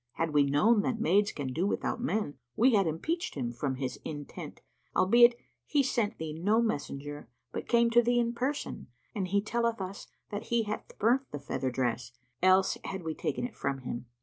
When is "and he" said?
9.13-9.43